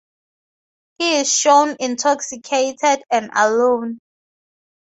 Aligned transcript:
He 0.97 1.17
is 1.17 1.31
shown 1.31 1.75
intoxicated 1.79 3.03
and 3.11 3.29
alone. 3.35 3.99